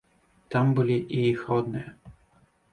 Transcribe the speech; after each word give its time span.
Там 0.55 0.71
былі 0.79 0.97
і 1.19 1.21
іх 1.35 1.45
родныя. 1.53 1.89